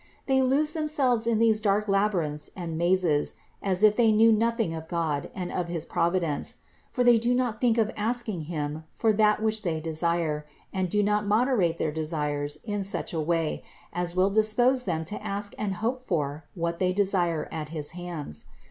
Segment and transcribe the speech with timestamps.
[0.25, 4.87] They lose themselves in these dark labyrinths and mazes, as if they knew nothing of
[4.87, 6.55] God and of his Providence;
[6.89, 10.89] for they do not think of ask ing Him for that which they desire, and
[10.89, 13.61] do not moderate their desires in such a way
[13.93, 18.45] as will dispose them to ask and hope for what they desire at his hands.